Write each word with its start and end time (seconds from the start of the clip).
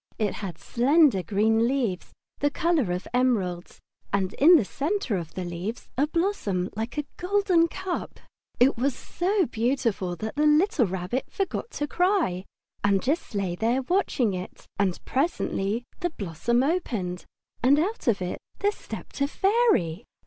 It 0.17 0.33
had 0.33 0.57
slender 0.57 1.21
green 1.21 1.67
leaves 1.67 2.11
the 2.39 2.49
colour 2.49 2.91
of 2.91 3.07
emeralds, 3.13 3.79
and 4.11 4.33
in 4.33 4.55
the 4.55 4.65
centre 4.65 5.15
of 5.15 5.35
the 5.35 5.43
leaves 5.45 5.89
a 5.95 6.07
blossom 6.07 6.71
like 6.75 6.97
a 6.97 7.05
golden 7.17 7.67
cup. 7.67 8.19
It 8.59 8.77
was 8.79 8.95
so 8.95 9.45
beautiful 9.45 10.15
that 10.15 10.35
the 10.35 10.47
little 10.47 10.87
Rabbit 10.87 11.25
forgot 11.29 11.69
to 11.73 11.85
cry, 11.85 12.45
and 12.83 13.03
just 13.03 13.35
lay 13.35 13.53
there 13.53 13.83
watching 13.83 14.33
it. 14.33 14.65
And 14.79 14.99
presently 15.05 15.83
the 15.99 16.09
blossom 16.09 16.63
opened, 16.63 17.25
and 17.61 17.77
out 17.77 18.07
of 18.07 18.23
it 18.23 18.39
there 18.57 18.71
stepped 18.71 19.21
a 19.21 19.27
fairy. 19.27 20.05